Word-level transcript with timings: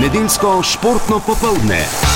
Nedeljsko 0.00 0.62
športno 0.62 1.20
popoldne. 1.20 2.09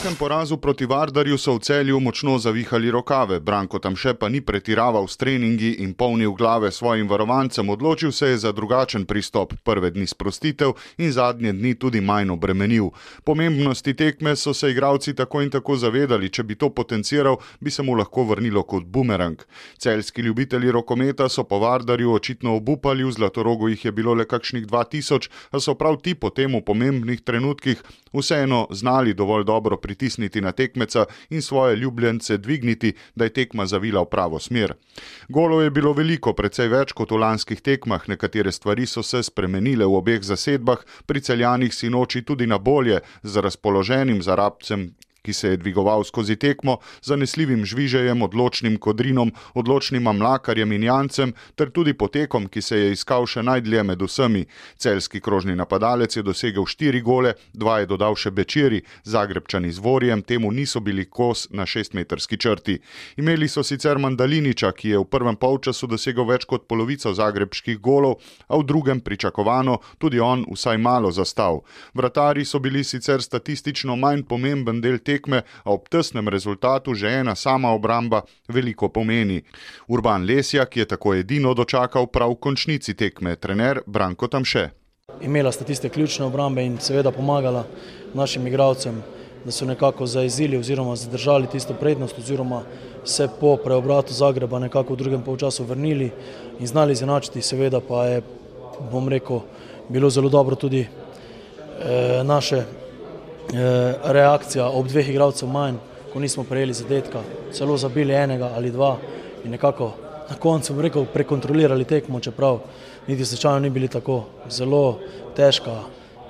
Visokem 0.00 0.18
porazu 0.18 0.56
proti 0.56 0.86
Vardarju 0.86 1.36
so 1.38 1.54
v 1.54 1.60
celju 1.60 2.00
močno 2.00 2.38
zavihali 2.38 2.90
rokave. 2.90 3.36
Branko 3.40 3.78
tam 3.84 3.92
še 3.92 4.14
pa 4.16 4.30
ni 4.32 4.40
pretiraval 4.40 5.04
s 5.04 5.20
treningi 5.20 5.74
in 5.84 5.92
polnil 5.92 6.32
glave 6.32 6.70
svojim 6.72 7.04
varovancem, 7.08 7.68
odločil 7.68 8.12
se 8.12 8.30
je 8.30 8.38
za 8.38 8.52
drugačen 8.52 9.04
pristop. 9.04 9.52
Prve 9.60 9.90
dni 9.92 10.06
sprostitev 10.08 10.72
in 10.96 11.12
zadnje 11.12 11.52
dni 11.52 11.74
tudi 11.74 12.00
manj 12.00 12.32
obremenil. 12.32 12.88
Pomembnosti 13.28 13.92
tekme 13.92 14.32
so 14.40 14.54
se 14.54 14.70
igralci 14.70 15.12
tako 15.14 15.42
in 15.44 15.50
tako 15.52 15.76
zavedali, 15.76 16.32
če 16.32 16.46
bi 16.48 16.56
to 16.56 16.70
potenciral, 16.72 17.36
bi 17.60 17.68
se 17.70 17.84
mu 17.84 17.92
lahko 17.92 18.24
vrnilo 18.24 18.62
kot 18.62 18.88
bumerang. 18.88 19.44
Celjski 19.76 20.24
ljubitelji 20.24 20.72
rokometa 20.72 21.28
so 21.28 21.44
po 21.44 21.60
Vardarju 21.60 22.14
očitno 22.16 22.56
obupali, 22.56 23.04
v 23.04 23.12
Zlatorogu 23.12 23.68
jih 23.68 23.84
je 23.84 23.92
bilo 23.92 24.16
le 24.16 24.24
kakšnih 24.24 24.64
2000, 24.64 25.28
a 25.52 25.60
so 25.60 25.76
prav 25.76 26.00
ti 26.00 26.16
po 26.16 26.32
tem 26.32 26.56
v 26.56 26.64
pomembnih 26.64 27.20
trenutkih 27.20 27.84
vseeno 28.16 28.64
znali 28.72 29.12
dovolj 29.14 29.44
dobro 29.44 29.76
pritisniti 29.90 30.40
na 30.40 30.52
tekmeca 30.52 31.04
in 31.30 31.42
svoje 31.42 31.76
ljubljence 31.76 32.38
dvigniti, 32.38 32.92
da 33.14 33.24
je 33.24 33.32
tekma 33.34 33.66
zavila 33.66 34.04
v 34.06 34.10
pravo 34.10 34.38
smer. 34.38 34.74
Golov 35.28 35.62
je 35.62 35.70
bilo 35.70 35.92
veliko, 35.92 36.32
precej 36.32 36.70
več 36.70 36.94
kot 36.94 37.10
v 37.10 37.18
lanskih 37.18 37.58
tekmah, 37.60 38.06
nekatere 38.08 38.52
stvari 38.54 38.86
so 38.86 39.02
se 39.02 39.22
spremenile 39.26 39.84
v 39.84 39.98
obeh 39.98 40.22
zasedbah, 40.22 40.84
pri 41.06 41.20
celjanih 41.20 41.74
sinoči 41.74 42.22
tudi 42.22 42.46
na 42.46 42.58
bolje, 42.58 43.00
z 43.22 43.42
razpoloženim 43.42 44.22
zarabcem 44.22 44.92
ki 45.22 45.32
se 45.32 45.48
je 45.48 45.56
dvigoval 45.56 46.04
skozi 46.04 46.36
tekmo, 46.36 46.78
zanesljivim 47.02 47.64
žvižejem, 47.64 48.22
odločnim 48.22 48.78
kodrinom, 48.78 49.32
odločnim 49.54 50.02
mlakarjem 50.02 50.72
in 50.72 50.82
jancem, 50.82 51.34
ter 51.54 51.70
tudi 51.70 51.94
potekom, 51.94 52.48
ki 52.48 52.62
se 52.62 52.78
je 52.78 52.92
iskal 52.92 53.26
še 53.26 53.42
najdlje 53.42 53.82
med 53.84 54.02
vsemi. 54.02 54.46
Celski 54.76 55.20
krožni 55.20 55.56
napadalec 55.56 56.16
je 56.16 56.22
dosegel 56.22 56.66
štiri 56.66 57.00
gole, 57.00 57.34
dva 57.52 57.80
je 57.80 57.90
dodal 57.90 58.16
še 58.16 58.30
Bečeri, 58.30 58.82
Zagrebčani 59.04 59.72
z 59.72 59.78
Vorjem 59.78 60.22
temu 60.22 60.50
niso 60.52 60.80
bili 60.80 61.04
kos 61.04 61.48
na 61.50 61.66
šestmetrski 61.66 62.36
črti. 62.36 62.78
Imeli 63.16 63.48
so 63.48 63.62
sicer 63.62 63.98
Mandaliniča, 63.98 64.72
ki 64.72 64.94
je 64.94 64.98
v 64.98 65.08
prvem 65.10 65.36
polčasu 65.36 65.86
dosegel 65.86 66.26
več 66.28 66.46
kot 66.48 66.66
polovico 66.68 67.12
zagrebških 67.14 67.78
golov, 67.78 68.20
a 68.48 68.56
v 68.56 68.64
drugem 68.64 69.00
pričakovano 69.00 69.78
tudi 69.98 70.20
on 70.20 70.44
vsaj 70.48 70.78
malo 70.78 71.10
zastal. 71.12 71.62
Vratari 71.94 72.44
so 72.44 72.58
bili 72.58 72.84
sicer 72.84 73.22
statistično 73.22 73.96
manj 73.96 74.24
pomemben 74.28 74.80
del 74.80 74.98
tekme, 74.98 75.10
a 75.28 75.70
ob 75.70 75.88
tesnem 75.88 76.28
rezultatu 76.28 76.94
že 76.94 77.08
ena 77.08 77.34
sama 77.34 77.72
obramba 77.72 78.22
veliko 78.48 78.88
pomeni. 78.88 79.42
Urban 79.88 80.24
Lesjak 80.24 80.76
je 80.76 80.84
tako 80.84 81.14
edino 81.14 81.54
dočakal 81.54 82.06
prav 82.06 82.30
v 82.30 82.40
končnici 82.40 82.94
tekme, 82.94 83.36
trener 83.36 83.80
Branko 83.86 84.28
Tamše. 84.28 84.70
Imela 85.22 85.52
sta 85.52 85.64
tiste 85.64 85.88
ključne 85.88 86.24
obrambe 86.24 86.64
in 86.64 86.78
seveda 86.78 87.10
pomagala 87.10 87.66
našim 88.14 88.46
igralcem, 88.46 89.02
da 89.44 89.50
so 89.50 89.64
nekako 89.64 90.06
zaezili 90.06 90.56
oziroma 90.56 90.96
zadržali 90.96 91.46
tisto 91.46 91.74
prednost 91.74 92.18
oziroma 92.18 92.62
se 93.04 93.28
po 93.40 93.56
preobratu 93.56 94.12
Zagreba 94.12 94.58
nekako 94.58 94.94
v 94.94 94.96
drugem 94.96 95.22
polčasu 95.22 95.64
vrnili 95.64 96.10
in 96.60 96.66
znali 96.66 96.94
zanačiti, 96.94 97.42
seveda 97.42 97.80
pa 97.80 98.04
je, 98.04 98.22
bom 98.92 99.08
rekel, 99.08 99.40
bilo 99.88 100.10
zelo 100.10 100.28
dobro 100.28 100.56
tudi 100.56 100.80
eh, 100.80 102.24
naše 102.24 102.64
reakcija 103.52 104.68
ob 104.68 104.88
dveh 104.88 105.08
igralcev 105.10 105.48
manj, 105.48 105.78
ko 106.12 106.20
nismo 106.20 106.44
prejeli 106.44 106.74
zadetka, 106.74 107.22
celo 107.52 107.76
zabili 107.76 108.14
enega 108.14 108.52
ali 108.56 108.70
dva 108.70 108.96
in 109.44 109.50
nekako 109.50 109.92
na 110.30 110.36
koncu, 110.36 110.76
rekel, 110.80 111.06
prekontrolirali 111.10 111.84
tekmo, 111.84 112.20
čeprav 112.20 112.60
niti 113.08 113.24
slučajno 113.24 113.58
ni 113.58 113.70
bili 113.70 113.88
tako 113.88 114.24
zelo 114.50 114.98
težka, 115.36 115.80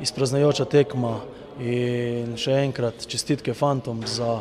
izpraznajoča 0.00 0.64
tekma. 0.64 1.18
In 1.60 2.38
še 2.40 2.54
enkrat 2.62 3.02
čestitke 3.04 3.52
fantom 3.52 3.98
za 4.08 4.38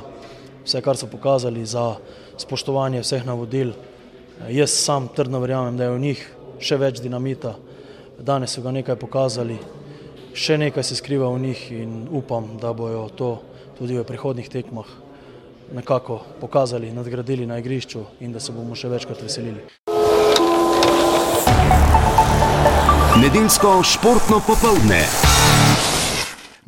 vse, 0.64 0.80
kar 0.80 0.96
so 0.96 1.10
pokazali, 1.12 1.66
za 1.68 1.98
spoštovanje 2.40 3.02
vseh 3.04 3.26
navodil. 3.28 3.74
Jaz 4.48 4.72
sam 4.72 5.10
trdno 5.12 5.42
verjamem, 5.44 5.76
da 5.76 5.90
je 5.90 5.98
v 5.98 6.00
njih 6.00 6.22
še 6.64 6.78
več 6.80 7.02
dinamita, 7.04 7.58
danes 8.24 8.56
so 8.56 8.64
ga 8.64 8.72
nekaj 8.72 8.96
pokazali, 9.02 9.58
še 10.34 10.58
nekaj 10.58 10.84
se 10.84 10.96
skriva 10.96 11.30
v 11.34 11.40
njih 11.40 11.72
in 11.72 12.08
upam, 12.12 12.58
da 12.62 12.74
bojo 12.74 13.10
to 13.16 13.30
tudi 13.78 13.98
v 13.98 14.04
prihodnih 14.04 14.50
tekmah 14.50 14.88
nekako 15.74 16.22
pokazali, 16.42 16.92
nadgradili 16.92 17.46
na 17.46 17.60
igrišču 17.60 18.04
in 18.20 18.34
da 18.34 18.40
se 18.40 18.52
bomo 18.52 18.76
še 18.76 18.90
večkrat 18.90 19.22
veselili. 19.22 19.62
Nedeljsko 23.20 23.84
športno 23.84 24.42
popoldne. 24.48 25.04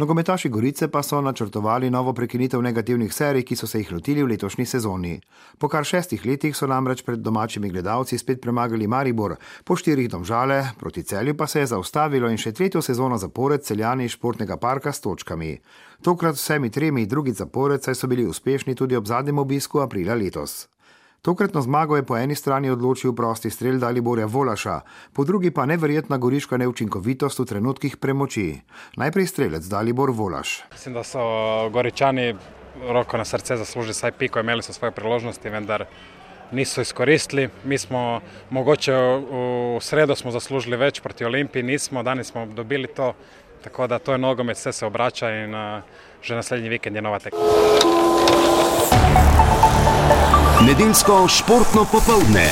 Nogometaši 0.01 0.49
Gorice 0.49 0.87
pa 0.87 1.03
so 1.03 1.19
načrtovali 1.21 1.89
novo 1.89 2.13
prekinitev 2.13 2.61
negativnih 2.61 3.13
serij, 3.13 3.43
ki 3.45 3.55
so 3.55 3.67
se 3.67 3.79
jih 3.79 3.91
lotili 3.91 4.23
v 4.23 4.31
letošnji 4.31 4.65
sezoni. 4.65 5.19
Po 5.57 5.67
kar 5.69 5.85
šestih 5.85 6.25
letih 6.25 6.55
so 6.57 6.65
namreč 6.67 7.03
pred 7.05 7.19
domačimi 7.19 7.69
gledalci 7.69 8.17
spet 8.17 8.41
premagali 8.41 8.87
Maribor, 8.87 9.35
po 9.63 9.75
štirih 9.77 10.09
domžale, 10.09 10.63
proti 10.79 11.03
celju 11.03 11.37
pa 11.37 11.47
se 11.47 11.59
je 11.59 11.69
zaustavilo 11.75 12.33
in 12.33 12.41
še 12.41 12.51
tretjo 12.51 12.81
sezono 12.81 13.17
zapored 13.21 13.61
celjani 13.61 14.09
športnega 14.09 14.57
parka 14.57 14.89
s 14.91 15.05
točkami. 15.05 15.53
Tokrat 16.01 16.35
vsemi 16.35 16.69
tremi 16.69 17.05
drugi 17.05 17.37
zapored, 17.37 17.83
saj 17.83 17.95
so 17.95 18.07
bili 18.07 18.25
uspešni 18.25 18.75
tudi 18.75 18.97
ob 18.97 19.05
zadnjem 19.05 19.37
obisku 19.37 19.85
aprila 19.85 20.17
letos. 20.17 20.65
Tokratno 21.21 21.61
zmago 21.61 21.95
je 21.95 22.03
po 22.03 22.17
eni 22.17 22.35
strani 22.35 22.69
odločil 22.69 23.13
prosti 23.13 23.49
strelj 23.49 23.77
Daliborja 23.77 24.25
Volaša, 24.25 24.79
po 25.13 25.23
drugi 25.23 25.51
pa 25.51 25.65
neverjetna 25.65 26.17
goriška 26.17 26.57
neučinkovitost 26.57 27.39
v 27.39 27.45
trenutkih 27.45 27.97
premoči. 27.97 28.61
Najprej 28.97 29.27
strelec 29.29 29.67
Dalibor 29.69 30.09
Volaš. 30.11 30.63
Mislim, 30.71 30.95
da 30.97 31.03
so 31.03 31.21
goričani 31.69 32.33
roko 32.89 33.17
na 33.17 33.25
srce 33.25 33.57
zaslužili 33.57 33.93
vsaj 33.93 34.11
piko, 34.11 34.39
imeli 34.39 34.65
so 34.65 34.73
svoje 34.73 34.91
priložnosti, 34.97 35.49
vendar 35.49 35.85
niso 36.51 36.81
izkoristili. 36.81 37.49
Mi 37.63 37.77
smo 37.77 38.21
mogoče 38.49 38.93
v 38.97 39.77
sredo 39.81 40.15
smo 40.15 40.31
zaslužili 40.31 40.77
več 40.77 41.03
proti 41.05 41.25
Olimpiji, 41.25 41.63
nismo, 41.63 42.03
danes 42.03 42.33
smo 42.33 42.45
dobili 42.45 42.87
to, 42.87 43.13
tako 43.63 43.87
da 43.87 43.99
to 43.99 44.17
je 44.17 44.17
nogomet, 44.17 44.57
vse 44.57 44.73
se 44.73 44.85
obrača 44.85 45.29
in 45.29 45.53
uh, 45.53 45.85
že 46.21 46.35
naslednji 46.35 46.69
vikend 46.69 46.95
je 46.95 47.01
nova 47.01 47.19
tekma. 47.19 48.20
Nedeljsko 50.67 51.25
športno 51.25 51.81
popoldne. 51.89 52.45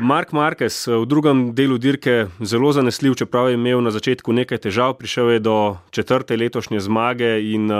Mark 0.00 0.32
Marquez 0.36 0.84
v 0.84 1.06
drugem 1.08 1.54
delu 1.56 1.78
dirke 1.80 2.26
zelo 2.44 2.72
zanesljiv, 2.76 3.14
čeprav 3.14 3.48
je 3.48 3.54
imel 3.56 3.80
na 3.80 3.90
začetku 3.90 4.32
nekaj 4.36 4.58
težav, 4.68 4.98
prišel 5.00 5.30
je 5.32 5.40
do 5.40 5.76
četrte 5.90 6.36
letošnje 6.36 6.80
zmage 6.84 7.30
in 7.54 7.72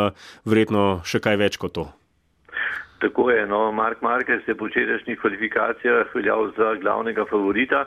verjetno 0.49 1.03
še 1.05 1.21
kaj 1.21 1.37
več 1.37 1.61
kot 1.61 1.77
to. 1.77 1.84
Tako 3.03 3.31
je, 3.31 3.47
no, 3.50 3.72
Mark 3.72 4.00
Marquez 4.00 4.47
je 4.47 4.55
po 4.55 4.71
včerajšnjih 4.71 5.19
kvalifikacijah 5.21 6.15
veljal 6.15 6.53
za 6.56 6.75
glavnega 6.81 7.25
favorita. 7.31 7.84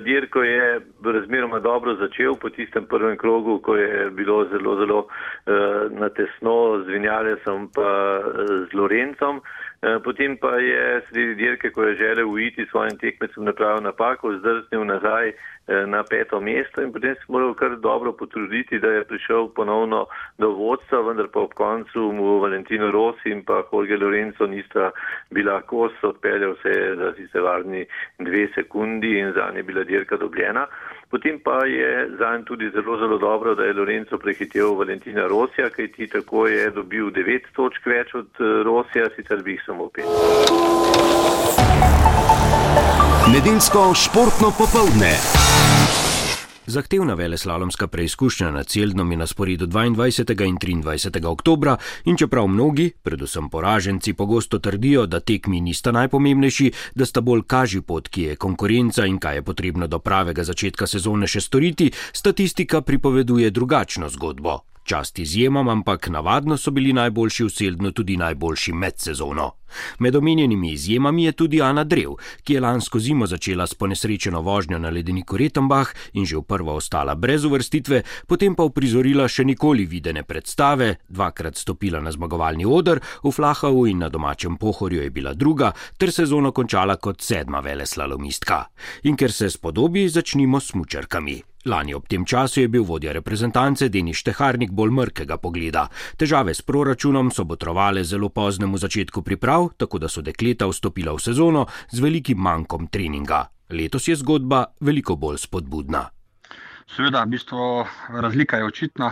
Dirko 0.00 0.42
je 0.42 0.80
razmeroma 1.04 1.58
dobro 1.60 1.96
začel 2.00 2.38
po 2.40 2.48
tistem 2.54 2.86
prvem 2.86 3.16
krogu, 3.18 3.58
ko 3.58 3.76
je 3.76 4.10
bilo 4.10 4.44
zelo, 4.48 4.76
zelo 4.80 5.00
natesno 5.90 6.84
z 6.86 6.94
Vinjalesom 6.94 7.68
pa 7.74 7.90
z 8.70 8.72
Lorencom. 8.72 9.42
Potem 10.04 10.36
pa 10.36 10.56
je 10.58 11.02
sredi 11.08 11.34
dirke, 11.34 11.70
ko 11.70 11.82
je 11.82 11.96
želel 11.96 12.30
uiti 12.30 12.66
svojim 12.70 12.98
tekmecem, 12.98 13.44
napravil 13.44 13.82
napako, 13.82 14.32
zdrznil 14.38 14.84
nazaj 14.84 15.32
na 15.86 16.02
peto 16.02 16.40
mesto 16.40 16.82
in 16.82 16.92
potem 16.92 17.14
se 17.14 17.26
moral 17.28 17.54
kar 17.54 17.76
dobro 17.76 18.12
potruditi, 18.12 18.78
da 18.78 18.88
je 18.88 19.04
prišel 19.04 19.48
ponovno 19.48 20.06
do 20.38 20.50
vodstva, 20.50 21.00
vendar 21.00 21.26
pa 21.32 21.40
ob 21.40 21.54
koncu 21.54 22.12
mu 22.12 22.38
Valentino 22.38 22.90
Rossi 22.90 23.30
in 23.30 23.44
pa 23.44 23.62
Jorge 23.72 23.96
Lorenzo 23.96 24.46
nista 24.46 24.90
bila 25.30 25.60
kos, 25.62 25.92
odpeljal 26.02 26.54
se 26.62 26.68
je 26.68 26.96
za 26.96 27.12
tiste 27.12 27.40
varni 27.40 27.86
dve 28.18 28.48
sekundi 28.54 29.18
in 29.18 29.32
za 29.32 29.50
nje 29.54 29.62
bila 29.62 29.84
dirka 29.84 30.16
dobljena. 30.16 30.66
Potem 31.10 31.38
pa 31.44 31.64
je 31.64 32.10
zanj 32.18 32.44
tudi 32.44 32.70
zelo, 32.74 32.98
zelo 32.98 33.18
dobro, 33.18 33.54
da 33.54 33.62
je 33.62 33.72
Lorenzo 33.72 34.18
prehitev 34.18 34.74
Valentina 34.78 35.26
Rosija, 35.26 35.70
kaj 35.70 35.92
ti 35.92 36.06
tako 36.06 36.46
je 36.46 36.70
dobil 36.70 37.10
devet 37.10 37.46
točk 37.54 37.86
več 37.86 38.14
od 38.14 38.28
Rosija, 38.64 39.06
sicer 39.16 39.42
bi 39.42 39.54
jih 39.54 39.62
samo 39.66 39.88
pet. 39.88 40.04
Nedeljsko 43.32 43.94
športno 43.94 44.50
popoldne. 44.58 45.12
Zahtevna 46.66 47.14
veleslalomska 47.14 47.86
preizkušnja 47.86 48.50
na 48.50 48.64
Celdnom 48.64 49.10
je 49.10 49.16
na 49.16 49.26
sporedu 49.26 49.66
22. 49.66 50.44
in 50.68 50.82
23. 50.82 51.26
oktobra 51.26 51.76
in 52.04 52.16
čeprav 52.16 52.46
mnogi, 52.46 52.90
predvsem 53.02 53.48
poraženci, 53.50 54.12
pogosto 54.12 54.58
trdijo, 54.58 55.06
da 55.06 55.20
tekmi 55.20 55.60
nista 55.60 55.92
najpomembnejši, 55.92 56.72
da 56.94 57.06
sta 57.06 57.20
bolj 57.20 57.42
kaži 57.46 57.80
pot, 57.80 58.08
ki 58.08 58.22
je 58.22 58.36
konkurenca 58.36 59.06
in 59.06 59.18
kaj 59.18 59.34
je 59.34 59.42
potrebno 59.42 59.86
do 59.86 59.98
pravega 59.98 60.44
začetka 60.44 60.86
sezone 60.86 61.26
še 61.26 61.40
storiti, 61.40 61.92
statistika 62.12 62.80
pripoveduje 62.80 63.50
drugačno 63.50 64.08
zgodbo. 64.08 64.75
Čast 64.86 65.18
izjemam, 65.18 65.68
ampak 65.68 66.08
navadno 66.08 66.56
so 66.56 66.70
bili 66.70 66.92
najboljši 66.92 67.44
v 67.44 67.50
Seldnu 67.50 67.90
tudi 67.92 68.16
najboljši 68.16 68.72
med 68.72 68.98
sezono. 69.02 69.50
Med 69.98 70.16
omenjenimi 70.16 70.72
izjemami 70.72 71.24
je 71.24 71.32
tudi 71.32 71.62
Ana 71.62 71.84
Drev, 71.84 72.12
ki 72.44 72.54
je 72.54 72.60
lansko 72.60 72.98
zimo 72.98 73.26
začela 73.26 73.66
s 73.66 73.74
ponesrečeno 73.74 74.40
vožnjo 74.40 74.78
na 74.78 74.90
ledeniku 74.90 75.36
Retenbach 75.36 75.90
in 76.12 76.26
že 76.26 76.36
v 76.36 76.42
prvo 76.42 76.76
ostala 76.76 77.14
brez 77.14 77.44
uvrstitve, 77.44 78.02
potem 78.28 78.54
pa 78.54 78.62
uprizorila 78.62 79.26
še 79.28 79.44
nikoli 79.44 79.88
videne 79.90 80.22
predstave, 80.22 81.02
dvakrat 81.08 81.58
stopila 81.58 82.00
na 82.00 82.14
zmagovalni 82.14 82.66
odr, 82.66 83.02
v 83.24 83.30
Flahavu 83.34 83.86
in 83.90 83.98
na 83.98 84.08
domačem 84.08 84.54
pohorju 84.56 85.02
je 85.02 85.10
bila 85.10 85.34
druga, 85.34 85.72
ter 85.98 86.14
sezono 86.14 86.52
končala 86.52 86.96
kot 86.96 87.26
sedma 87.26 87.58
veleslalomistka. 87.60 88.62
In 89.02 89.16
ker 89.16 89.32
se 89.32 89.50
spodobi, 89.50 90.06
začnimo 90.08 90.60
s 90.60 90.78
mučarkami. 90.78 91.55
Lani 91.66 91.94
ob 91.94 92.06
tem 92.06 92.24
času 92.24 92.60
je 92.60 92.68
bil 92.68 92.84
vodja 92.86 93.12
reprezentance 93.12 93.88
Deniš 93.88 94.22
Teharnik 94.22 94.70
bolj 94.70 94.92
mrkega 94.94 95.36
pogleda. 95.42 95.88
Težave 96.16 96.54
s 96.54 96.62
proračunom 96.62 97.32
so 97.34 97.44
botrovale 97.44 98.04
zelo 98.04 98.28
poznemu 98.28 98.78
začetku 98.78 99.22
priprav, 99.22 99.72
tako 99.76 99.98
da 99.98 100.08
so 100.08 100.22
dekleta 100.22 100.68
vstopila 100.70 101.16
v 101.16 101.24
sezono 101.24 101.66
z 101.90 101.98
velikim 102.00 102.38
manjkom 102.38 102.86
treninga. 102.86 103.48
Letos 103.70 104.06
je 104.08 104.14
zgodba 104.14 104.64
veliko 104.80 105.16
bolj 105.16 105.42
spodbudna. 105.42 106.06
Seveda, 106.86 107.24
v 107.24 107.34
bistvu 107.34 107.84
razlika 108.22 108.62
je 108.62 108.64
očitna. 108.64 109.10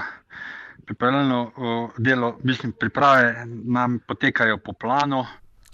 Pripravljeno 0.86 1.90
delo, 1.98 2.36
mislim, 2.42 2.72
priprave 2.78 3.46
nam 3.48 3.98
potekajo 4.06 4.58
po 4.62 4.72
planu. 4.72 5.24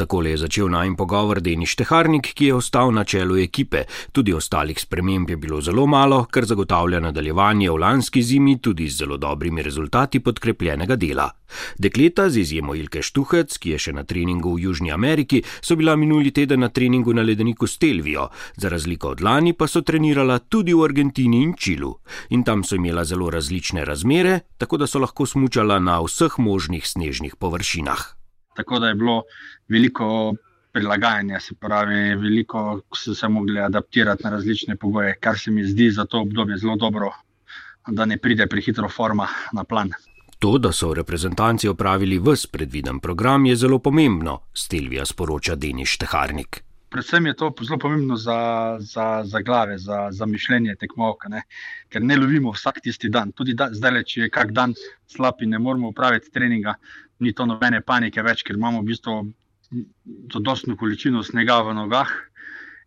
Takole 0.01 0.31
je 0.31 0.49
začel 0.49 0.71
najm 0.73 0.95
pogovor 0.97 1.43
Deniš 1.45 1.75
Teharnik, 1.77 2.31
ki 2.33 2.47
je 2.49 2.55
ostal 2.57 2.89
na 2.89 3.05
čelu 3.05 3.37
ekipe. 3.37 3.83
Tudi 4.17 4.33
ostalih 4.33 4.79
sprememb 4.81 5.29
je 5.31 5.37
bilo 5.37 5.61
zelo 5.61 5.85
malo, 5.87 6.23
kar 6.25 6.47
zagotavlja 6.49 7.03
nadaljevanje 7.05 7.69
v 7.69 7.77
lanski 7.77 8.23
zimi 8.23 8.57
tudi 8.65 8.89
z 8.89 8.97
zelo 9.05 9.19
dobrimi 9.21 9.63
rezultati 9.63 10.23
podkrepljenega 10.25 10.97
dela. 10.97 11.27
Dekleta 11.79 12.31
z 12.31 12.41
izjemo 12.41 12.75
Ilke 12.75 13.03
Štuhec, 13.03 13.59
ki 13.59 13.75
je 13.75 13.79
še 13.79 13.93
na 13.93 14.07
treningu 14.09 14.55
v 14.55 14.63
Južni 14.65 14.89
Ameriki, 14.93 15.43
so 15.61 15.77
bila 15.77 15.97
minuli 16.01 16.33
teden 16.33 16.65
na 16.65 16.71
treningu 16.73 17.13
na 17.13 17.21
ledeniku 17.21 17.67
Stelvijo, 17.67 18.31
za 18.57 18.73
razliko 18.73 19.13
od 19.13 19.21
lani 19.21 19.53
pa 19.53 19.69
so 19.69 19.83
trenirala 19.85 20.39
tudi 20.39 20.73
v 20.73 20.87
Argentini 20.87 21.43
in 21.43 21.53
Čilu. 21.53 21.93
In 22.31 22.41
tam 22.45 22.65
so 22.65 22.81
imela 22.81 23.05
zelo 23.05 23.29
različne 23.29 23.85
razmere, 23.85 24.41
tako 24.57 24.81
da 24.81 24.87
so 24.87 24.99
lahko 24.99 25.27
smučala 25.27 25.77
na 25.79 26.01
vseh 26.01 26.39
možnih 26.39 26.89
snežnih 26.89 27.37
površinah. 27.37 28.20
Tako 28.55 28.79
da 28.79 28.89
je 28.89 28.95
bilo 28.95 29.23
veliko 29.69 30.35
prilagajanja, 30.73 31.41
se 31.41 31.55
pravi, 31.55 32.15
veliko 32.15 32.81
so 32.97 33.15
se 33.15 33.29
mogli 33.29 33.61
adaptirati 33.61 34.25
na 34.25 34.31
različne 34.31 34.77
pogoje, 34.77 35.17
kar 35.21 35.39
se 35.39 35.51
mi 35.51 35.65
zdi 35.65 35.91
za 35.91 36.05
to 36.05 36.21
obdobje 36.21 36.57
zelo 36.57 36.77
dobro, 36.77 37.11
da 37.87 38.05
ne 38.05 38.19
pride 38.19 38.47
prehitro 38.47 38.89
forma 38.89 39.29
na 39.53 39.65
plan. 39.65 39.91
To, 40.39 40.59
da 40.59 40.73
so 40.73 40.95
reprezentanci 40.95 41.69
opravili 41.69 42.19
vse 42.19 42.49
predviden 42.53 43.01
program, 43.01 43.47
je 43.47 43.57
zelo 43.57 43.79
pomembno, 43.79 44.39
Stilvija 44.55 45.05
sporoča 45.05 45.55
Deniš 45.55 45.99
Teharnik. 45.99 46.63
Predvsem 46.91 47.27
je 47.27 47.35
to 47.37 47.53
zelo 47.63 47.79
pomembno 47.79 48.17
za, 48.17 48.77
za, 48.81 49.23
za 49.25 49.41
glave, 49.41 49.79
za, 49.79 50.09
za 50.11 50.27
mišljenje 50.27 50.75
tekmovka, 50.81 51.29
ne? 51.29 51.43
ker 51.89 52.03
ne 52.03 52.17
lovimo 52.17 52.51
vsak 52.51 52.81
tisti 52.83 53.09
dan. 53.09 53.33
Tudi 53.33 53.55
da, 53.55 53.69
zdaj, 53.73 54.03
če 54.05 54.21
je 54.21 54.31
kak 54.31 54.53
dan 54.57 54.75
slab 55.07 55.45
in 55.45 55.51
ne 55.51 55.59
moremo 55.59 55.93
upraviti 55.93 56.33
treninga, 56.33 56.75
ni 57.21 57.33
to 57.33 57.47
nobene 57.47 57.81
panike 57.81 58.23
več, 58.23 58.43
ker 58.43 58.57
imamo 58.57 58.83
v 58.83 58.91
bistvu 58.91 59.17
zadostno 60.33 60.77
količino 60.77 61.23
snega 61.23 61.61
v 61.63 61.75
nogah 61.75 62.11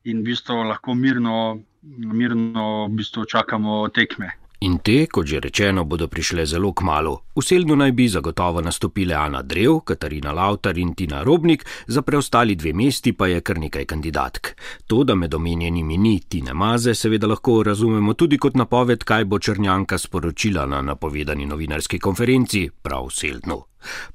in 0.03 0.19
v 0.21 0.33
bistvu 0.33 0.63
lahko 0.68 0.95
mirno, 0.95 1.59
mirno 1.83 2.88
v 2.88 2.95
bistvu 2.97 3.25
čakamo 3.25 3.88
tekme. 3.95 4.33
In 4.63 4.77
te, 4.80 5.07
kot 5.12 5.27
že 5.27 5.41
rečeno, 5.44 5.83
bodo 5.83 6.07
prišle 6.07 6.45
zelo 6.47 6.71
k 6.71 6.88
malu. 6.88 7.18
V 7.35 7.44
Seldu 7.44 7.75
naj 7.75 7.91
bi 7.91 8.07
zagotovo 8.07 8.63
nastopile 8.63 9.12
Ana 9.12 9.41
Drev, 9.44 9.83
Katarina 9.83 10.31
Lautar 10.31 10.77
in 10.79 10.94
Tina 10.95 11.19
Robnik, 11.24 11.65
za 11.88 12.01
preostali 12.01 12.56
dve 12.56 12.71
mesti 12.71 13.12
pa 13.12 13.27
je 13.27 13.41
kar 13.44 13.59
nekaj 13.59 13.83
kandidatk. 13.83 14.56
To, 14.88 15.03
da 15.03 15.19
med 15.19 15.36
omenjenimi 15.36 15.97
ni 15.97 16.19
Tina 16.19 16.53
Maze, 16.53 16.95
seveda 16.95 17.27
lahko 17.27 17.59
razumemo 17.63 18.13
tudi 18.13 18.39
kot 18.39 18.56
napoved, 18.56 19.03
kaj 19.03 19.25
bo 19.25 19.39
Črnjanka 19.39 19.97
sporočila 19.97 20.65
na 20.65 20.79
napovedani 20.81 21.45
novinarski 21.45 22.00
konferenci 22.00 22.69
prav 22.71 23.12
v 23.12 23.15
Seldnu. 23.19 23.59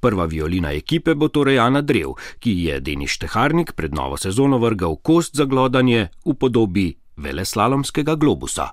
Prva 0.00 0.26
violina 0.26 0.72
ekipe 0.72 1.14
bo 1.14 1.28
torej 1.28 1.58
Ana 1.58 1.82
Drev, 1.82 2.16
ki 2.38 2.52
je 2.64 2.80
Deniš 2.80 3.18
Teharnik 3.18 3.72
pred 3.72 3.94
novo 3.94 4.16
sezono 4.16 4.58
vrgal 4.58 4.96
kost 4.96 5.36
za 5.36 5.44
glodanje 5.44 6.08
v 6.24 6.34
podobi 6.34 6.88
veleslalomskega 7.16 8.14
globusa. 8.14 8.70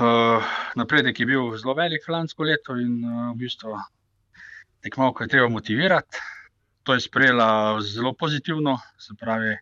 Uh, 0.00 0.44
napredek 0.76 1.20
je 1.20 1.26
bil 1.26 1.56
zelo 1.60 1.74
velik 1.74 2.08
lansko 2.08 2.44
leto 2.48 2.76
in 2.80 3.04
uh, 3.04 3.32
v 3.34 3.44
bistvu 3.44 3.76
tekmovko 4.80 5.24
je 5.24 5.28
treba 5.28 5.48
motivirati. 5.48 6.16
To 6.82 6.94
je 6.94 7.00
sprejela 7.00 7.80
zelo 7.80 8.14
pozitivno, 8.16 8.78
se 8.98 9.14
pravi, 9.20 9.56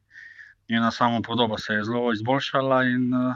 njena 0.69 0.91
samo 0.91 1.23
podoba 1.23 1.59
se 1.59 1.73
je 1.75 1.85
zelo 1.85 2.13
izboljšala. 2.13 2.85
In, 2.85 3.15
uh, 3.15 3.35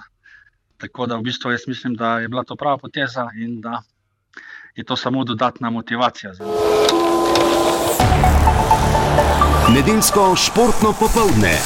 tako 0.78 1.06
da 1.06 1.16
v 1.16 1.22
bistvu 1.22 1.50
jaz 1.50 1.66
mislim, 1.66 1.94
da 1.94 2.18
je 2.18 2.28
bila 2.28 2.44
to 2.44 2.56
prava 2.56 2.78
poteza 2.78 3.28
in 3.34 3.60
da 3.60 3.82
je 4.76 4.84
to 4.84 4.96
samo 4.96 5.24
dodatna 5.24 5.70
motivacija. 5.70 6.32
Nedeljsko 9.74 10.36
športno 10.36 10.94
popoldne. 11.00 11.58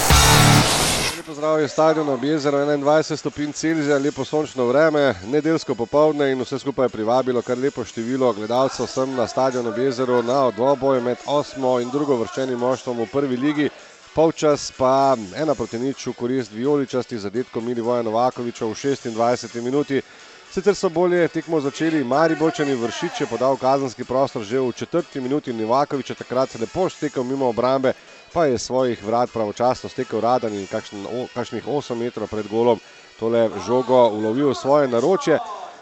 Pozdrav 1.26 1.61
je 1.61 1.69
stadion 1.69 2.08
ob 2.08 2.25
jezeru 2.25 2.56
21 2.56 3.17
stopinj 3.17 3.53
Celzija, 3.53 3.99
lepo 3.99 4.25
sončno 4.25 4.64
vreme, 4.64 5.14
nedeljsko 5.26 5.75
popovdne 5.75 6.32
in 6.32 6.41
vse 6.41 6.58
skupaj 6.58 6.85
je 6.85 6.88
privabilo 6.88 7.43
kar 7.43 7.58
lepo 7.58 7.85
število 7.85 8.32
gledalcev 8.32 8.87
sem 8.87 9.14
na 9.14 9.26
stadionu 9.26 9.69
ob 9.69 9.79
jezeru 9.79 10.23
na 10.23 10.50
dvoboj 10.50 11.00
med 11.00 11.17
osmo 11.26 11.81
in 11.81 11.91
drugo 11.91 12.17
vrščenim 12.17 12.59
moštvom 12.59 13.00
v 13.02 13.06
prvi 13.12 13.37
ligi. 13.37 13.69
Polčas 14.14 14.73
pa 14.79 15.17
ena 15.37 15.55
proti 15.55 15.79
nič 15.79 16.06
v 16.06 16.12
korist 16.12 16.52
vijoličasti 16.52 17.19
za 17.19 17.31
detko 17.31 17.61
Milivoja 17.61 18.02
Novakoviča 18.02 18.64
v 18.64 18.70
26 18.70 19.61
minuti. 19.61 20.02
Sicer 20.56 20.75
so 20.75 20.88
bolje 20.88 21.29
tekmo 21.29 21.58
začeli 21.61 22.05
Mariborčani, 22.05 22.75
Vršič 22.75 23.20
je 23.20 23.26
podal 23.29 23.58
kazenski 23.61 24.05
prostor 24.08 24.41
že 24.43 24.56
v 24.56 24.73
četrti 24.73 25.20
minuti 25.20 25.50
in 25.50 25.61
Novakovič 25.61 26.11
je 26.11 26.17
takrat 26.17 26.56
lepo 26.56 26.88
stekel 26.88 27.25
mimo 27.25 27.50
obrambe 27.53 27.93
pa 28.32 28.47
je 28.47 28.58
svojih 28.58 29.05
vrat 29.05 29.29
pravočasno 29.32 29.88
stekel 29.88 30.20
radan 30.20 30.55
in 30.56 30.67
kakšen, 30.67 31.05
o, 31.05 31.26
kakšnih 31.35 31.67
8 31.69 31.94
metrov 32.00 32.29
pred 32.32 32.49
golom 32.49 32.81
tole 33.20 33.50
žogo 33.67 34.08
ulovil 34.08 34.55
svoje 34.55 34.88
naročje. 34.88 35.38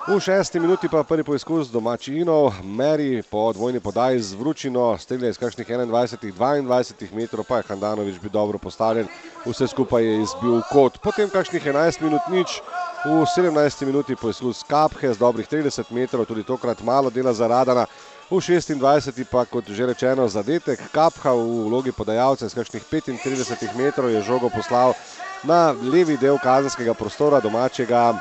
V 0.07 0.21
šesti 0.21 0.61
minuti 0.61 0.89
pa 0.89 1.01
prvi 1.03 1.25
poizkus 1.25 1.71
domačinov, 1.73 2.53
Meri 2.65 3.23
po 3.31 3.53
dvojni 3.53 3.81
podaji 3.81 4.21
z 4.21 4.35
vručino, 4.35 4.99
stelje 4.99 5.31
iz 5.31 5.39
kakšnih 5.39 5.69
21-22 5.69 7.15
metrov, 7.15 7.45
pa 7.49 7.57
je 7.57 7.65
Handanovič 7.69 8.19
bil 8.21 8.31
dobro 8.31 8.59
postavljen, 8.59 9.07
vse 9.47 9.69
skupaj 9.69 10.05
je 10.05 10.21
izbil 10.21 10.61
kot. 10.69 10.99
Potem 11.01 11.31
kakšnih 11.31 11.67
11 11.67 12.03
minut 12.05 12.29
nič, 12.29 12.61
v 13.05 13.25
17 13.27 13.85
minuti 13.85 14.17
poizkus 14.17 14.65
Kaphe 14.65 15.13
z 15.13 15.19
dobrih 15.21 15.45
30 15.45 15.93
metrov, 15.93 16.25
tudi 16.25 16.41
tokrat 16.41 16.81
malo 16.81 17.11
dela 17.13 17.37
za 17.37 17.45
Radana, 17.45 17.85
v 18.31 18.41
26. 18.41 19.29
pa 19.29 19.45
kot 19.45 19.69
že 19.69 19.85
rečeno 19.85 20.25
zadetek 20.25 20.81
Kapha 20.89 21.37
v 21.37 21.69
vlogi 21.69 21.93
podajalca 21.93 22.49
z 22.49 22.57
kakšnih 22.57 22.81
35 22.89 23.77
metrov 23.77 24.09
je 24.09 24.25
žogo 24.25 24.49
poslal 24.49 24.97
na 25.45 25.77
levi 25.77 26.17
del 26.17 26.41
kazenskega 26.41 26.97
prostora 26.97 27.45
domačega 27.45 28.17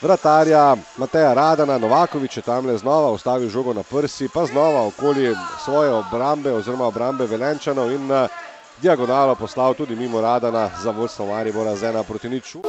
vratarja 0.00 0.80
Mateja 0.96 1.36
Radana. 1.36 1.76
Novakovič 1.76 2.40
je 2.40 2.42
tam 2.42 2.64
le 2.64 2.78
znova 2.80 3.12
ustavil 3.12 3.52
žogo 3.52 3.76
na 3.76 3.84
prsi, 3.84 4.32
pa 4.32 4.48
znova 4.48 4.88
okoli 4.88 5.36
svoje 5.60 5.92
obrambe 5.92 6.48
oziroma 6.56 6.88
obrambe 6.88 7.28
Velenčanov 7.28 7.92
in 7.92 8.08
na 8.08 8.28
diagonalo 8.80 9.36
poslal 9.36 9.76
tudi 9.76 9.92
mimo 9.92 10.20
Radana 10.24 10.72
za 10.80 10.90
vodstvo 10.90 11.28
Maribora 11.28 11.76
z 11.76 11.92
ena 11.92 12.00
proti 12.02 12.32
niču. 12.32 12.64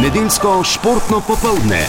Nedeljsko 0.00 0.62
športno 0.64 1.18
popoldne. 1.20 1.80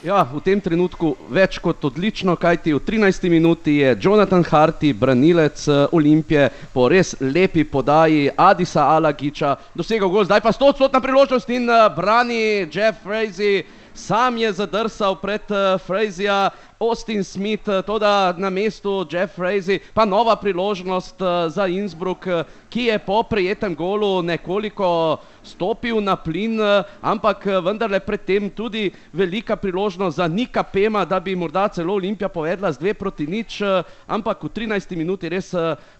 Ja, 0.00 0.22
v 0.24 0.40
tem 0.40 0.56
trenutku 0.56 1.10
več 1.28 1.58
kot 1.60 1.84
odlično, 1.84 2.32
kajti 2.40 2.72
v 2.72 2.80
13 2.80 3.28
minuti 3.28 3.74
je 3.82 3.90
Jonathan 4.00 4.40
Harty, 4.40 4.94
branilec 4.96 5.66
Olimpije, 5.92 6.48
po 6.72 6.86
res 6.88 7.12
lepi 7.20 7.66
podaji 7.68 8.30
Adisa 8.32 8.86
Alagiča 8.94 9.52
dosegel 9.76 10.08
gol. 10.08 10.24
Zdaj 10.24 10.40
pa 10.40 10.54
100-odstotna 10.56 11.04
priložnost 11.04 11.52
in 11.52 11.68
brani 11.92 12.64
Jeff 12.72 13.04
Frazee. 13.04 13.81
Sam 13.94 14.36
je 14.36 14.52
zadrsal 14.52 15.16
pred 15.20 15.44
uh, 15.50 15.76
Frazija, 15.76 16.50
Austin 16.80 17.24
Smith, 17.24 17.68
to 17.86 17.98
da 17.98 18.34
na 18.38 18.50
mestu 18.50 19.06
Jeff 19.10 19.36
Frazee, 19.36 19.78
pa 19.94 20.04
nova 20.04 20.36
priložnost 20.36 21.20
uh, 21.20 21.28
za 21.52 21.66
Innsbruck, 21.66 22.26
ki 22.68 22.84
je 22.84 22.98
po 22.98 23.22
prijetem 23.22 23.74
golu 23.74 24.22
nekoliko 24.22 25.16
stopil 25.44 26.00
na 26.00 26.16
plin, 26.16 26.60
ampak 27.00 27.44
vendarle 27.64 28.00
predtem 28.00 28.50
tudi 28.50 28.90
velika 29.12 29.56
priložnost 29.56 30.16
za 30.16 30.28
Nika 30.28 30.62
Pema, 30.62 31.04
da 31.04 31.20
bi 31.20 31.36
morda 31.36 31.68
celo 31.68 31.94
Olimpija 31.94 32.28
povedla 32.28 32.72
z 32.72 32.78
dve 32.78 32.94
proti 32.94 33.26
nič, 33.26 33.60
ampak 34.06 34.42
v 34.42 34.48
13 34.48 34.96
minuti 34.96 35.28
res 35.28 35.52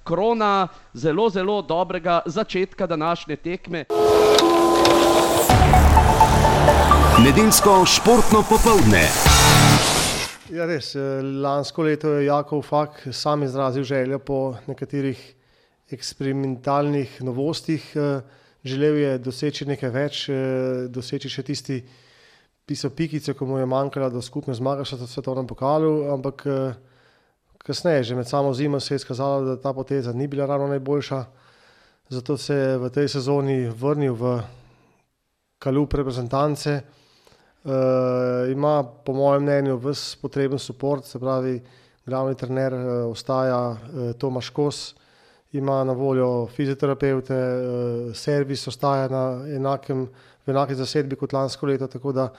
krona 0.05 0.69
zelo, 0.95 1.29
zelo 1.29 1.63
dobrega 1.63 2.23
začetka 2.27 2.87
današnje 2.87 3.37
tekme. 3.37 3.85
Nedeljsko 7.23 7.85
športno 7.87 8.41
popoldne. 8.43 9.01
Ja, 10.51 10.65
res, 10.67 10.89
lansko 11.23 11.85
leto 11.87 12.17
je 12.17 12.25
Jakov 12.27 12.65
Fak 12.67 12.97
sam 13.15 13.45
izrazil 13.47 13.85
željo 13.87 14.19
po 14.19 14.39
nekaterih 14.67 15.21
eksperimentalnih 15.95 17.21
novostih. 17.23 17.85
Želel 18.65 18.99
je 18.99 19.13
doseči 19.23 19.69
nekaj 19.71 19.93
več, 19.95 20.23
doseči 20.91 21.31
še 21.31 21.45
tisti 21.47 21.77
piso 22.67 22.91
pikice, 22.91 23.37
ko 23.39 23.47
mu 23.47 23.61
je 23.61 23.69
manjkalo 23.71 24.09
do 24.11 24.23
skupne 24.23 24.57
zmage 24.59 24.83
v 24.91 25.07
svetovnem 25.07 25.47
pokalu, 25.47 25.93
ampak 26.11 26.43
kasneje, 27.63 28.09
že 28.11 28.17
med 28.19 28.27
samo 28.27 28.51
zimo 28.51 28.81
se 28.81 28.97
je 28.97 29.03
izkazalo, 29.05 29.45
da 29.45 29.61
ta 29.63 29.71
poteza 29.73 30.11
ni 30.13 30.27
bila 30.27 30.49
ravno 30.51 30.67
najboljša. 30.75 31.21
Zato 32.11 32.37
se 32.37 32.55
je 32.55 32.75
v 32.83 32.91
tej 32.91 33.09
sezoni 33.15 33.71
vrnil 33.71 34.19
v 34.19 34.35
kalup 35.63 35.95
reprezentance. 35.95 36.81
Uh, 37.65 38.51
ima, 38.51 38.83
po 39.05 39.13
mojem 39.13 39.43
mnenju, 39.43 39.77
vse 39.79 40.17
potreben 40.19 40.59
podpor, 40.59 41.03
se 41.07 41.19
pravi, 41.19 41.61
glavni 42.07 42.35
trener 42.35 42.75
uh, 42.75 43.11
ostaja 43.11 43.61
uh, 43.71 44.13
Tomaš 44.19 44.51
Kos, 44.51 44.95
ima 45.53 45.85
na 45.85 45.93
voljo 45.93 46.47
fizioterapeute, 46.47 47.35
uh, 47.35 48.15
servis 48.15 48.67
ostaja 48.69 49.09
na 49.09 49.47
enakem, 49.57 50.09
v 50.47 50.51
enaki 50.51 50.75
zasedbi 50.75 51.17
kot 51.17 51.33
lansko 51.33 51.67
leto, 51.67 51.87
tako 51.87 52.13
da 52.13 52.33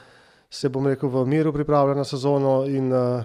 se 0.51 0.69
bom 0.69 0.87
rekel 0.87 1.09
v 1.09 1.25
miru 1.25 1.53
pripravlja 1.53 1.95
na 1.95 2.03
sezono 2.03 2.65
in 2.67 2.91
uh, 2.91 3.23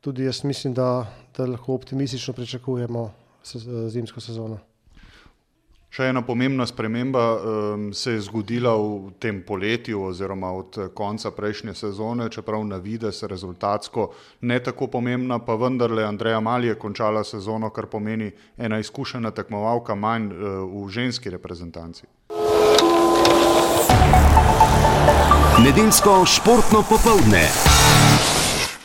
tudi 0.00 0.24
jaz 0.24 0.44
mislim, 0.44 0.74
da, 0.74 1.06
da 1.36 1.46
lahko 1.46 1.74
optimistično 1.74 2.34
pričakujemo 2.34 3.10
se, 3.42 3.58
uh, 3.58 3.88
zimsko 3.90 4.20
sezono. 4.20 4.71
Še 5.92 6.06
ena 6.08 6.22
pomembna 6.24 6.64
sprememba 6.64 7.22
um, 7.36 7.90
se 7.92 8.14
je 8.14 8.20
zgodila 8.24 8.72
v 8.80 9.10
tem 9.20 9.42
poletju, 9.44 10.06
oziroma 10.08 10.48
od 10.56 10.78
konca 10.96 11.30
prejšnje 11.36 11.74
sezone, 11.76 12.30
čeprav 12.32 12.64
na 12.64 12.78
vides 12.80 13.20
rezultatsko 13.28 14.06
ne 14.48 14.56
tako 14.64 14.88
pomembna, 14.88 15.36
pa 15.44 15.52
vendarle 15.60 16.06
Andreja 16.08 16.40
Mali 16.40 16.72
je 16.72 16.78
končala 16.80 17.24
sezono, 17.24 17.68
kar 17.70 17.90
pomeni 17.92 18.30
ena 18.56 18.80
izkušena 18.80 19.34
tekmovalka 19.36 19.94
manj 19.94 20.32
uh, 20.32 20.64
v 20.64 20.88
ženski 20.88 21.30
reprezentanci. 21.36 22.08
Nedeljsko 25.60 26.22
športno 26.24 26.86
popoldne. 26.88 27.50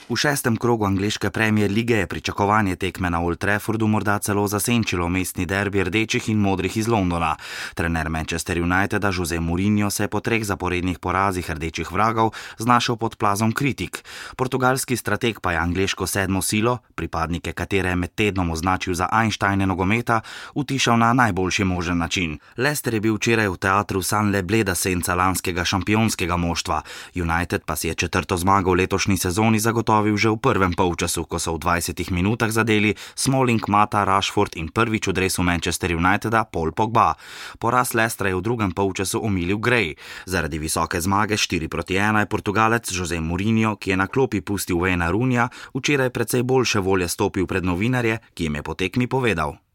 V 0.08 0.16
šestem 0.16 0.56
krogu 0.56 0.86
angliške 0.86 1.30
premier 1.30 1.72
lige 1.72 1.98
je 1.98 2.08
pričakovanje 2.08 2.76
tekme 2.76 3.10
na 3.10 3.20
Old 3.20 3.38
Traffordu 3.38 3.88
morda 3.88 4.20
celo 4.20 4.48
zasenčilo 4.48 5.10
mestni 5.10 5.46
derbi 5.46 5.84
rdečih 5.84 6.30
in 6.30 6.38
modrih 6.40 6.78
iz 6.78 6.88
Londona. 6.88 7.36
Trener 7.76 8.10
Manchester 8.10 8.62
Uniteda 8.64 9.12
Jose 9.12 9.40
Mourinho 9.40 9.90
se 9.90 10.04
je 10.04 10.08
po 10.08 10.20
treh 10.20 10.44
zaporednih 10.44 11.00
porazih 11.00 11.52
rdečih 11.52 11.92
vragov 11.92 12.32
znašel 12.58 12.96
pod 12.96 13.16
plazom 13.16 13.52
kritik. 13.52 14.04
Portugalski 14.38 14.96
strateg 14.98 15.42
pa 15.42 15.52
je 15.52 15.58
angliško 15.58 16.08
sedmo 16.08 16.42
silo, 16.42 16.78
pripadnike 16.96 17.52
katere 17.52 17.90
je 17.90 17.96
med 17.96 18.16
tednom 18.16 18.52
označil 18.52 18.94
za 18.94 19.10
Einsteine 19.12 19.68
nogometa, 19.68 20.22
utišal 20.56 20.98
na 20.98 21.14
najboljši 21.14 21.64
možen 21.64 21.98
način. 21.98 22.40
Lester 22.58 22.94
je 22.94 23.00
bil 23.00 23.16
včeraj 23.16 23.50
v 23.50 23.58
teatru 23.58 24.02
Sanle 24.02 24.44
bleda 24.44 24.76
senca 24.76 25.16
lanskega 25.16 25.66
šampionskega 25.66 26.38
moštva. 26.38 26.82
United 27.16 27.62
pa 27.66 27.76
si 27.76 27.88
je 27.88 27.96
četrto 27.96 28.38
zmago 28.38 28.72
v 28.72 28.76
letošnji 28.76 29.18
sezoni 29.18 29.60
zagotovil 29.60 29.97
zagotovil 29.98 30.18
že 30.18 30.30
v 30.30 30.38
prvem 30.38 30.74
polčasu, 30.78 31.26
ko 31.26 31.42
so 31.42 31.58
v 31.58 31.82
20 31.82 32.14
minutah 32.14 32.54
zadeli 32.54 32.94
Smalling, 33.18 33.62
Mata, 33.66 34.06
Rashford 34.06 34.54
in 34.62 34.70
prvič 34.70 35.10
v 35.10 35.14
dresu 35.14 35.42
Manchester 35.42 35.90
Uniteda 35.98 36.46
Paul 36.46 36.70
Pogba. 36.72 37.18
Poraz 37.58 37.98
Lestra 37.98 38.30
je 38.30 38.38
v 38.38 38.46
drugem 38.46 38.72
polčasu 38.72 39.20
umilil 39.26 39.58
Gray. 39.58 39.98
Zaradi 40.30 40.62
visoke 40.62 41.02
zmage 41.02 41.34
4 41.34 41.66
proti 41.66 41.98
1 41.98 42.22
je 42.22 42.28
Portugalec 42.30 42.86
Jose 42.86 43.18
Mourinho, 43.18 43.76
ki 43.82 43.94
je 43.94 43.98
na 43.98 44.08
klopi 44.08 44.46
pustil 44.46 44.78
Vena 44.78 45.10
Runja, 45.10 45.50
včeraj 45.74 46.14
precej 46.14 46.46
boljše 46.46 46.80
volje 46.80 47.10
stopil 47.10 47.50
pred 47.50 47.66
novinarje, 47.66 48.22
ki 48.38 48.48
jim 48.48 48.62
je 48.62 48.64
po 48.64 48.78
tekmi 48.78 49.10
povedal. 49.10 49.67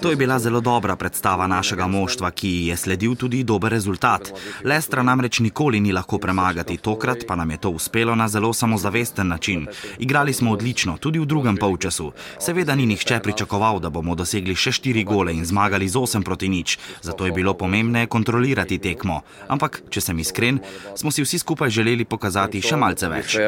To 0.00 0.10
je 0.10 0.16
bila 0.16 0.38
zelo 0.38 0.60
dobra 0.60 0.96
predstava 0.96 1.46
našega 1.46 1.86
moštva, 1.86 2.30
ki 2.30 2.66
je 2.66 2.76
sledil 2.76 3.14
tudi 3.14 3.44
dober 3.44 3.72
rezultat. 3.72 4.32
Lestra 4.64 5.02
namreč 5.02 5.40
nikoli 5.40 5.80
ni 5.80 5.92
lahko 5.92 6.18
premagati, 6.18 6.76
tokrat 6.76 7.24
pa 7.28 7.36
nam 7.36 7.50
je 7.50 7.56
to 7.56 7.70
uspelo 7.70 8.14
na 8.14 8.28
zelo 8.28 8.52
samozavesten 8.52 9.28
način. 9.28 9.66
Igrali 9.98 10.32
smo 10.32 10.52
odlično, 10.52 10.98
tudi 10.98 11.18
v 11.18 11.26
drugem 11.26 11.56
polčasu. 11.56 12.12
Seveda 12.38 12.74
ni 12.74 12.86
nihče 12.86 13.20
pričakoval, 13.20 13.80
da 13.80 13.90
bomo 13.90 14.14
dosegli 14.14 14.54
še 14.54 14.72
štiri 14.72 15.04
gole 15.04 15.34
in 15.34 15.44
zmagali 15.44 15.88
z 15.88 15.96
8 15.96 16.24
proti 16.24 16.48
nič, 16.48 16.78
zato 17.02 17.26
je 17.26 17.32
bilo 17.32 17.54
pomembneje 17.54 18.06
kontrolirati 18.06 18.78
tekmo. 18.78 19.22
Ampak, 19.48 19.82
če 19.90 20.00
sem 20.00 20.18
iskren, 20.18 20.60
smo 20.94 21.10
si 21.10 21.22
vsi 21.22 21.38
skupaj 21.38 21.70
želeli 21.70 22.04
pokazati 22.04 22.62
še 22.62 22.76
malce 22.76 23.08
več. 23.08 23.38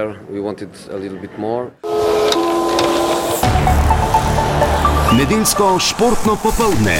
Nedeljsko 5.20 5.78
športno 5.78 6.36
popoldne. 6.36 6.96